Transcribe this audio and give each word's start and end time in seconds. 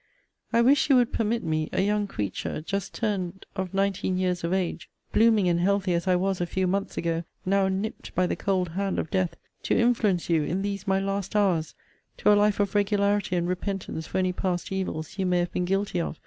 I 0.51 0.61
wish 0.63 0.89
you 0.89 0.95
would 0.95 1.13
permit 1.13 1.43
me, 1.43 1.69
a 1.71 1.83
young 1.83 2.07
creature, 2.07 2.59
just 2.59 2.91
turned 2.91 3.45
of 3.55 3.71
nineteen 3.71 4.17
years 4.17 4.43
of 4.43 4.51
age, 4.51 4.89
blooming 5.13 5.47
and 5.47 5.59
healthy 5.59 5.93
as 5.93 6.07
I 6.07 6.15
was 6.15 6.41
a 6.41 6.47
few 6.47 6.65
months 6.65 6.97
ago, 6.97 7.23
now 7.45 7.67
nipt 7.67 8.15
by 8.15 8.25
the 8.25 8.35
cold 8.35 8.69
hand 8.69 8.97
of 8.97 9.11
death, 9.11 9.35
to 9.61 9.77
influence 9.79 10.27
you, 10.27 10.41
in 10.43 10.63
these 10.63 10.87
my 10.87 10.99
last 10.99 11.35
hours, 11.35 11.75
to 12.17 12.33
a 12.33 12.33
life 12.35 12.59
of 12.59 12.73
regularity 12.73 13.35
and 13.35 13.47
repentance 13.47 14.07
for 14.07 14.17
any 14.17 14.33
past 14.33 14.71
evils 14.71 15.19
you 15.19 15.27
may 15.27 15.37
have 15.37 15.51
been 15.51 15.65
guilty 15.65 16.01
of. 16.01 16.17